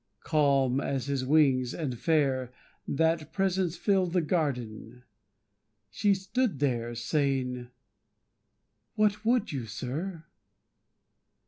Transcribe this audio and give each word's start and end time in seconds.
Calm 0.23 0.79
as 0.81 1.05
his 1.05 1.23
wings, 1.23 1.75
and 1.75 1.95
fair, 1.99 2.51
That 2.87 3.31
presence 3.31 3.77
filled 3.77 4.13
the 4.13 4.21
garden. 4.21 5.03
She 5.91 6.15
stood 6.15 6.57
there, 6.57 6.95
Saying, 6.95 7.67
"What 8.95 9.23
would 9.23 9.51
you, 9.51 9.67
Sir?" 9.67 10.25